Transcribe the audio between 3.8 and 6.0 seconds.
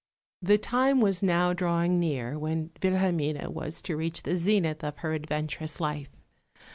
to reach the zenith of her adventurous